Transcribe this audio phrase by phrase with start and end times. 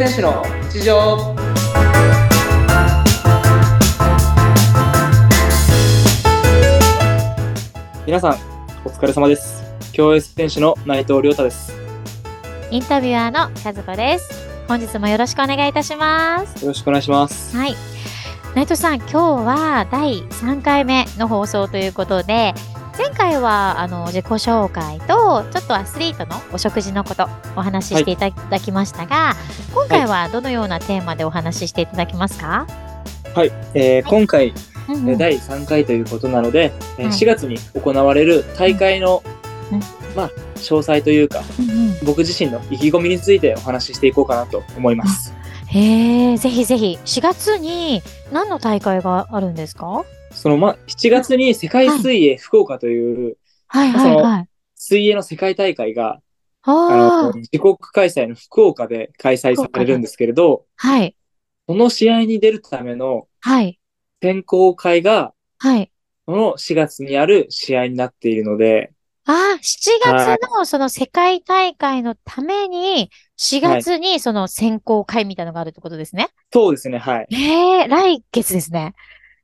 [0.00, 0.42] 選手の
[0.72, 1.36] 日常
[8.06, 8.32] 皆さん
[8.86, 11.74] お疲れ様です競泳選手の内藤亮太です
[12.70, 14.48] インタビュアーの和子です。
[14.68, 16.62] 本日もよろしくお願いいたします。
[16.64, 17.74] よろしくお願いしますはい。
[18.54, 22.54] 内藤さん、今日は第3回目の放送ということで、
[23.00, 29.32] 前回はあの自己紹介と、ちょっとアスリートのお食事のことお話ししていただきましたが、
[29.72, 32.66] 今回はどのようなテーマでお話ししていただけますか、
[33.34, 34.52] はい、えー今回、
[34.90, 35.08] うんうん。
[35.08, 37.12] えー第3回ということなので、えーはい。
[37.14, 39.22] 4月に行われる大会の、
[39.72, 39.80] うん。
[40.14, 41.94] まあ詳細というかうんうん。
[42.04, 45.32] 僕自身の意気込みについてお話ししていこうかなと思います。
[45.68, 50.04] へえ、ぜひぜひ、4月に何の大会があるんですか？
[50.30, 53.36] そのまあ7月に世界水泳福岡という
[53.68, 54.48] はいはいはい。
[54.74, 56.20] 水泳の世界大会が
[56.62, 61.16] ああの自国開催の福岡で開催されるんですけれど、あ、はい、
[61.68, 63.80] その試合に出るためのはい、
[64.22, 65.90] 選考会が、はい。
[66.26, 68.92] その4月にある試合になっているので、
[69.24, 76.28] ああ、7月のその世界大会のために、4月にその選考会みたいなのがあるってことですね。
[76.52, 77.26] そうですね、はい。
[77.32, 78.94] ええ来月ですね。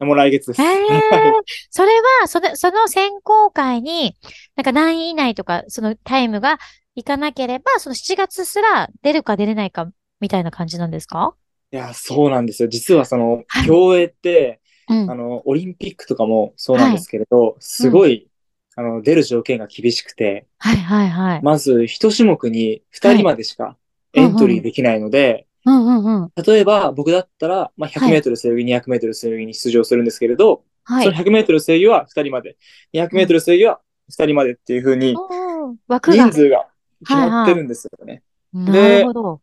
[0.00, 0.62] もう来月です。
[0.62, 4.16] ええはいそれは、その、その選考会に、
[4.56, 6.58] なんか何位以内とか、そのタイムが
[6.94, 11.34] いかなければ、その7月すら出るか出れないかみたいな感じなんですか？
[11.72, 12.68] いや、そうなんですよ。
[12.68, 15.10] 実はそのはい、競泳って、うん。
[15.10, 18.28] あの、オリンピックとかもそうなんですけれど、すごい、
[18.76, 21.40] あの、出る条件が厳しくて、はいはいはい。
[21.42, 23.76] まず一種目に二人までしか
[24.12, 26.32] エントリーできないので、うんうんうん。
[26.42, 31.14] 例えば僕だったら、まあ、100メートル背泳ぎ、200メートル背泳ぎに出場するんですけれど、そのはい。
[31.14, 32.56] 100メートル背泳ぎは2人まで、
[32.92, 36.32] 200メートル背泳ぎは2人までっていう風にうん枠が人。
[36.32, 36.66] 数が
[37.00, 38.22] 決まってるんですよね。
[38.52, 39.40] なるほど。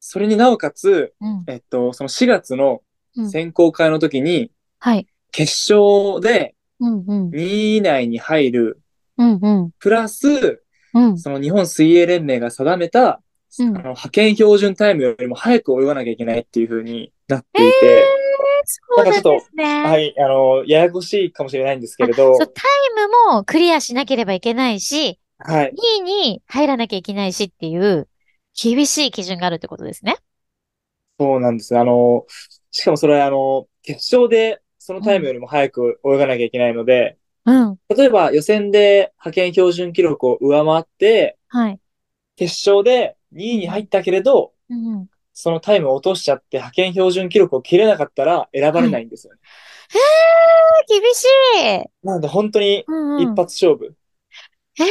[0.00, 1.44] それになおかつ、うん。
[1.46, 2.82] えっと、その4月の
[3.16, 5.06] うん選考会の時に、はい。
[5.32, 7.30] 決勝でうんうん。
[7.30, 8.80] 2位以内に入る、
[9.16, 9.70] うんうん。
[9.78, 10.62] プラス、
[10.94, 11.18] うん。
[11.18, 13.22] その日本水泳連盟が定めた、
[13.58, 18.04] うんあの派遣標準タイムよりも早く泳がなきゃいけないっていう風になっていて、え
[18.64, 19.84] そうなんですね。
[19.84, 22.48] はい、あの、ややこしいかもしれないんですけれどタイ
[22.96, 28.08] ムもクリアしなければいけないし、はい、2位に入らなきゃいけないしっていう、
[28.60, 30.16] 厳しい基準があるってことですね。
[31.18, 31.76] そうなんです。
[31.76, 32.26] あの、
[32.70, 37.78] しかもそれはあの、決勝でそのタイムよりも早く泳がなきゃいけないので、うん。
[37.88, 41.80] 例えば予選で派遣標準記録を上回って、はい。
[42.36, 45.06] 決勝で2位に入ったけれど、うんうん。
[45.32, 49.40] そのタイムを落としちゃって派遣標準記録を切れなかったら選ばれないんですよね。
[50.90, 51.24] えー、厳し
[51.84, 52.06] い。
[52.06, 53.22] なので本当にうんうん。
[53.22, 53.94] 一発勝負。
[54.78, 54.84] え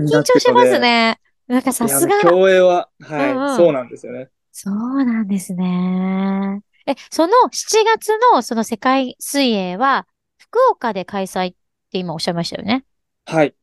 [0.00, 0.78] ー、緊張します。
[0.78, 1.18] ね。
[1.46, 2.20] なんかさすが。
[2.20, 4.30] 競泳は、はい、うんうんそうなんですよね。
[4.52, 6.60] そうなんですね。
[6.86, 10.06] え、その7月のその世界水泳は、
[10.38, 11.54] 福岡で開催っ
[11.90, 12.84] て今おっしゃいましたよね。
[13.26, 13.54] はい。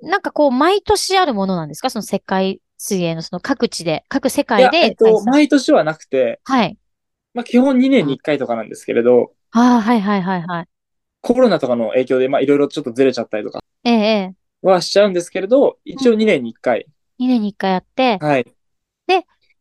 [0.00, 1.90] なんかこう、毎年あるものなんですか？
[1.90, 5.24] その世界水泳のその各地で、各世界でえっと。
[5.24, 6.76] 毎年はなくて、はい。
[7.32, 10.68] まあ基本2年に1回とかなんですけれど、ああ、はいはいはいはい。
[11.20, 13.98] コロナとかの影響で、まあいろいろちょっとずれちゃったりとかええ、え
[14.32, 14.34] え。
[14.62, 16.86] はしちゃうんですけれど、一応2年に1回。
[17.20, 18.46] 2年に1回やって、はい。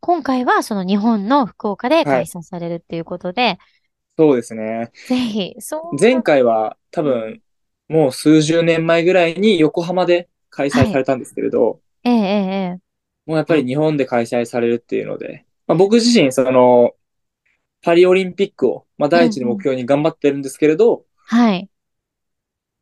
[0.04, 3.60] 今回はその日本の福岡で開催されるっていうことで、
[4.18, 4.92] そうですね。
[5.08, 5.96] ぜひ、そう。
[6.00, 7.40] 前回は多分、
[7.88, 12.24] もう数十年前ぐらいに横浜で開催されたんですけれど、ええ、ええ、え
[12.61, 12.61] え。
[13.32, 16.92] もうやっぱり日本で開催されるっていうので、まあ、僕自身、その、
[17.82, 21.70] パリオリンピックを、まあ、第一の目標に頑張ってるんですけれど、はい。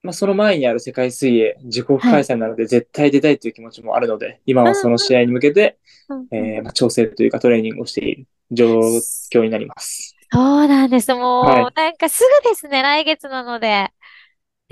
[0.02, 5.78] まあ、その前にある世界水泳、自国開催なので絶対出たいという気持ちもあるので、今はその試合に向けて、
[6.10, 8.80] うんえーまあ、調整というかトレーニングをしている状
[9.32, 10.16] 況になります。
[10.32, 11.14] そうなんです。
[11.14, 13.92] もう、はいなんかすぐですね、来月なので。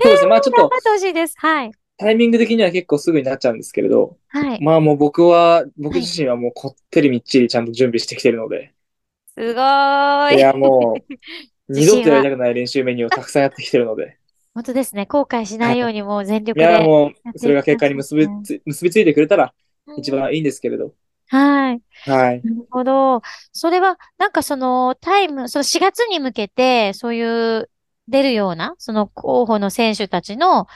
[0.00, 0.28] そうですね。
[0.28, 1.34] まあちょっと頑張ってほしいです。
[1.38, 1.70] はい。
[1.98, 4.64] タイミング的には結構すぐになっちゃうんですけれど、はい。
[4.64, 8.74] まあもう僕は、僕自身はもうこってりみっちりちゃんと準備してきてるので、
[9.34, 10.38] すごーい。
[10.38, 11.06] いやも
[11.68, 14.18] う、 二度とやりたくない練習メニューをたくさんやってきてるので、
[14.54, 15.06] 本当ですね。
[15.06, 16.80] 後悔しないようにもう全力いやで。
[16.80, 19.54] もう、それが結果に結びつ、結びついてくれたら
[19.96, 20.94] 一うん番いいんですけれど、
[21.28, 21.82] はい。
[22.04, 22.46] はい。
[22.48, 23.22] なるほど。
[23.52, 27.22] それは、なんかそのタイム、その4月に向けて、そうい
[27.58, 27.70] う
[28.08, 30.66] 出るような、その候補の選手たちの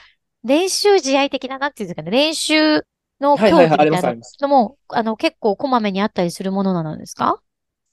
[0.45, 2.85] 練習試合的な、なんていうんですかね、練習
[3.21, 7.41] の競技みたいなのも、あの、結構こまめにあったりするものなんですか？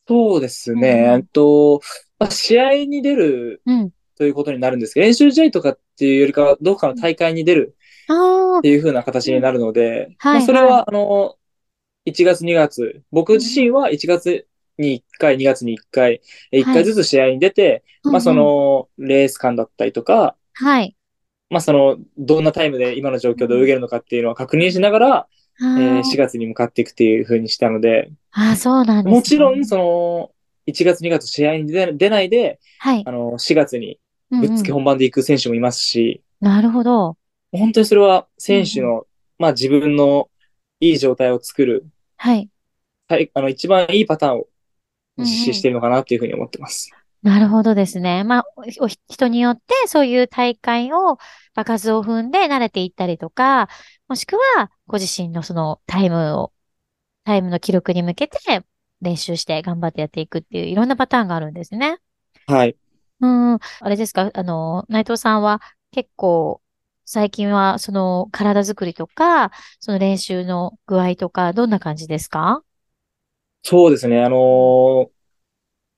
[0.08, 1.12] そうですね。
[1.16, 1.28] うん。
[1.28, 1.82] と、
[2.18, 3.92] まあ試合に出るうん。
[4.18, 8.14] ということになるんですけど、練習試合とかっていうよりかは、どっかの大会に出るあ
[8.56, 11.36] あっていう風な形になるので、はいまあそれは、あの、
[12.06, 14.48] 1月2月、僕自身は1月
[14.78, 20.96] に1回、2月に1回、1回ずつ試合に出て、まあそ、のレース感だったりとか、はい。
[21.50, 25.28] まあそのどんなタイムで今の状況で泳げるのかっていうのを確認しながら、
[25.62, 30.32] えー4月に向かっていくっていう風にしたので、ああ、そうなんですねもちろんその
[30.68, 33.12] 1月、2月試合に出出ないで、はいあ。
[33.12, 34.00] の4月に
[34.30, 37.18] ぶっつけうんうん本番で行く選手もいますし、なるほど。
[37.52, 39.06] 本当にそれは選手の、
[39.38, 40.30] まあ自分の
[40.80, 41.86] いい状態を作る、
[42.18, 42.50] はい。
[43.08, 44.48] はいあの一番いいパターンを
[45.18, 46.92] うんうん実施しているのかなっていうふうに思ってます。
[47.22, 48.24] なるほどですね。
[48.24, 51.18] まあ、おお人によってそういう大会を
[51.54, 53.68] 場数を踏んで慣れていったりとか、
[54.08, 56.54] もしくはご自身のそのタイムを、
[57.26, 58.38] タイムの記録に向けて
[59.02, 61.98] 練習して頑張ってやっていくっていういろんなパターンがあるんですね。
[62.48, 62.78] はい。
[63.20, 63.54] うん。
[63.56, 64.32] あれですか？
[64.34, 65.62] あの、内藤さんは
[65.92, 66.62] 結構
[67.04, 69.52] 最近はその体作りとか、
[69.82, 72.64] その練習の具合とか、どんな感じですか？
[73.64, 74.24] そうですね。
[74.24, 75.10] あのー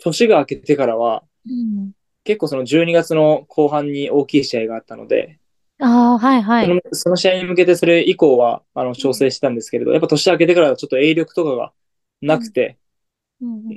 [0.02, 1.92] 年が明けてからは、うん。
[2.24, 5.40] 結構その12月の後半に大きい試合があったので、
[5.82, 6.66] ああ、はいはい。
[6.66, 11.74] そのその試合に向けてそれ以降は、あの、調整してたんですけれど、やっぱ年明けてからはちょっと泳力とかが
[12.22, 12.82] なくて、うんうん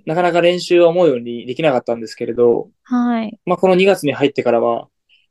[0.05, 3.41] なかなか練習は思うようにできなかったんですけれど、はい。
[3.47, 4.88] まあ、この2月に入ってからは、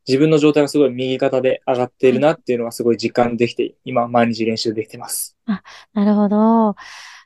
[0.07, 5.37] 自分の状態がすごい右肩で上がっているなっていうのはすごい実感できて、今毎日練習できてます。
[5.93, 6.75] なるほど。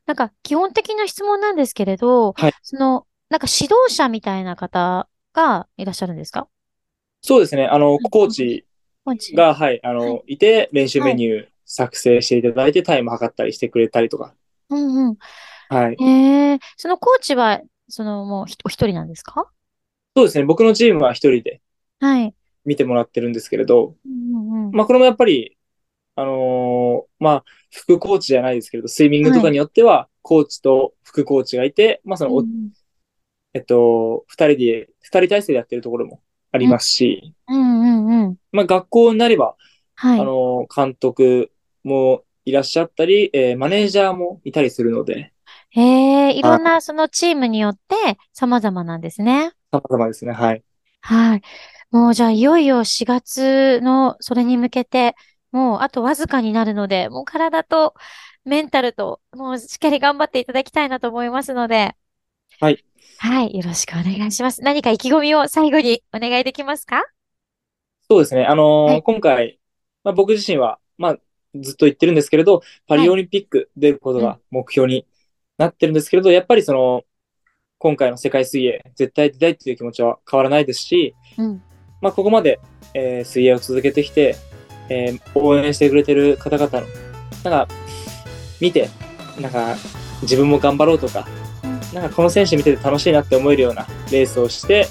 [0.06, 6.48] なんか基本的な質問なんですけれど、はいその、なんか指導者みたいな方がいらっしゃるんですか？
[7.22, 7.66] そうですね。
[7.66, 8.66] あの、コーチ
[9.34, 14.34] が、はい、あはの、いて、練習メニュー作成していただいて、タイム測ったりしてくれたりとか。
[14.70, 15.18] うんうん。
[15.70, 15.98] はい。
[16.00, 19.50] へえ、そのコーチは、そのもうひお一人なんですか？
[20.16, 20.46] そうですね。
[20.46, 21.62] 僕のチームは一人で
[22.00, 22.34] はい。
[22.66, 24.72] 見てもらってるんですけれど、うんうんうん。
[24.72, 25.58] まあ、これもやっぱり、
[26.16, 32.72] あのーまあ、副コーチじゃないですけれど、スイミングとかによっては、コーチと副コーチがいて、まあ、その、おうん
[33.58, 36.22] えっと、二人で、二人体制でやってるところも
[36.52, 38.38] ありますし、うんうんうん。
[38.52, 39.56] まあ、学校になれば、
[39.96, 40.20] はい。
[40.20, 41.52] あのー監督
[41.84, 45.34] もいらっしゃったり、えーマネージャーもいたりするので、
[45.72, 45.82] へ
[46.30, 49.54] え、いろんなそのチームによって様々なんですね。
[49.72, 50.34] 様々ですね。
[50.34, 50.64] はい。
[51.02, 51.42] はい。
[51.92, 55.16] もうじゃあいよいよ4月のそれに向けて、
[55.52, 57.96] もうあとわずかになるので、もう体と
[58.46, 61.96] メンタルと、もうしっかり頑張っていただきたいなと思いますので。
[62.60, 62.84] はい。
[63.20, 63.56] はい。
[63.56, 64.64] よろしくお願いします。
[64.64, 67.04] 何か意気込みを最後にお願いできますか？
[68.10, 68.46] そうですね。
[68.46, 69.60] あのーはい今回、
[70.04, 71.18] まあ、僕自身は、まあ、
[71.56, 75.06] ずっと言ってるんですけれど、パリオリンピック出ることが目標に
[75.60, 77.04] なってるんですけれど、やっぱりその、
[77.78, 81.62] 今回の世界水泳、絶対出たいっていう気持ちは変わらないですし、うん。
[82.02, 82.60] まあ、ここまで、
[82.96, 84.36] えー水泳を続けてきて、
[84.90, 86.88] えー応援してくれてる方々の、
[87.44, 87.74] なんか、
[88.60, 88.90] 見て、
[89.40, 89.76] なんか、
[90.24, 91.47] 自分も頑張ろうとか、うん
[91.94, 94.88] なんかこの選手見てて楽しいなって思えるようなレースをして、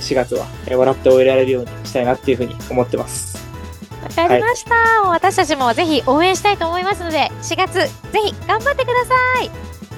[0.00, 3.38] 4月は、えー笑って終えられるようにしたいなっていうふうに思ってます。
[4.02, 5.02] わかりました。
[5.02, 7.88] もう私たちもぜひ応援したいと思いますので、4月、ぜ
[8.24, 9.50] ひ頑張ってください。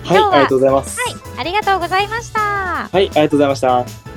[0.05, 1.01] はい、ありがとうございます。
[1.01, 1.15] はい。
[1.39, 2.41] ありがとうございました。
[2.41, 4.12] はい、ありがとうございました。